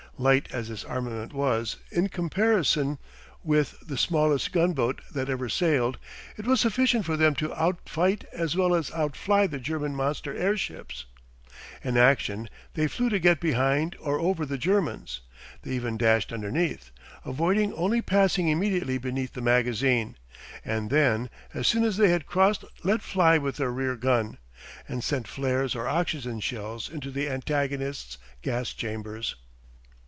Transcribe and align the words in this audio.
Light 0.17 0.49
as 0.51 0.69
this 0.69 0.83
armament 0.83 1.33
was 1.33 1.77
in 1.89 2.07
comparison 2.09 2.99
with 3.43 3.79
the 3.79 3.97
smallest 3.97 4.51
gunboat 4.53 5.01
that 5.11 5.29
ever 5.31 5.49
sailed, 5.49 5.97
it 6.37 6.45
was 6.45 6.61
sufficient 6.61 7.05
for 7.05 7.17
them 7.17 7.33
to 7.35 7.49
outfight 7.55 8.23
as 8.31 8.55
well 8.55 8.75
as 8.75 8.91
outfly 8.93 9.47
the 9.47 9.57
German 9.57 9.95
monster 9.95 10.31
airships. 10.31 11.05
In 11.83 11.97
action 11.97 12.51
they 12.75 12.85
flew 12.87 13.09
to 13.09 13.17
get 13.17 13.39
behind 13.39 13.95
or 13.99 14.19
over 14.19 14.45
the 14.45 14.59
Germans: 14.59 15.21
they 15.63 15.71
even 15.71 15.97
dashed 15.97 16.31
underneath, 16.31 16.91
avoiding 17.25 17.73
only 17.73 17.99
passing 17.99 18.47
immediately 18.47 18.99
beneath 18.99 19.33
the 19.33 19.41
magazine, 19.41 20.17
and 20.63 20.91
then 20.91 21.31
as 21.55 21.65
soon 21.67 21.83
as 21.83 21.97
they 21.97 22.09
had 22.09 22.27
crossed 22.27 22.63
let 22.83 23.01
fly 23.01 23.39
with 23.39 23.55
their 23.57 23.71
rear 23.71 23.95
gun, 23.95 24.37
and 24.87 25.03
sent 25.03 25.27
flares 25.27 25.73
or 25.75 25.87
oxygen 25.87 26.39
shells 26.39 26.91
into 26.91 27.09
the 27.09 27.27
antagonist's 27.27 28.19
gas 28.43 28.71
chambers. 28.71 29.35